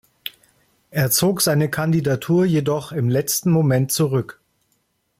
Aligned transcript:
Er 0.89 1.11
zog 1.11 1.41
seine 1.41 1.69
Kandidatur 1.69 2.43
jedoch 2.43 2.91
im 2.91 3.07
letzten 3.07 3.51
Moment 3.51 3.91
zurück. 3.91 4.41